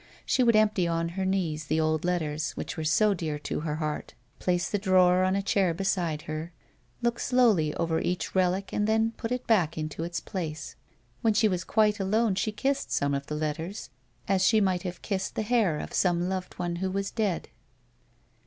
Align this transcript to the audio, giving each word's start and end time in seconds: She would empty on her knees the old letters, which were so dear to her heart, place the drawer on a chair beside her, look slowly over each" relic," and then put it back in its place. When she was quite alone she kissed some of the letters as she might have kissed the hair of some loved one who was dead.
She 0.25 0.41
would 0.41 0.55
empty 0.55 0.87
on 0.87 1.09
her 1.09 1.25
knees 1.25 1.65
the 1.65 1.79
old 1.79 2.03
letters, 2.03 2.53
which 2.53 2.75
were 2.75 2.83
so 2.83 3.13
dear 3.13 3.37
to 3.37 3.59
her 3.59 3.75
heart, 3.75 4.15
place 4.39 4.67
the 4.67 4.79
drawer 4.79 5.23
on 5.23 5.35
a 5.35 5.43
chair 5.43 5.75
beside 5.75 6.23
her, 6.23 6.51
look 7.03 7.19
slowly 7.19 7.71
over 7.75 7.99
each" 7.99 8.33
relic," 8.35 8.73
and 8.73 8.87
then 8.87 9.11
put 9.17 9.31
it 9.31 9.45
back 9.45 9.77
in 9.77 9.91
its 9.99 10.19
place. 10.19 10.75
When 11.21 11.35
she 11.35 11.47
was 11.47 11.63
quite 11.63 11.99
alone 11.99 12.33
she 12.33 12.51
kissed 12.51 12.91
some 12.91 13.13
of 13.13 13.27
the 13.27 13.35
letters 13.35 13.91
as 14.27 14.43
she 14.43 14.59
might 14.59 14.81
have 14.81 15.03
kissed 15.03 15.35
the 15.35 15.43
hair 15.43 15.77
of 15.79 15.93
some 15.93 16.27
loved 16.27 16.55
one 16.57 16.77
who 16.77 16.89
was 16.89 17.11
dead. 17.11 17.49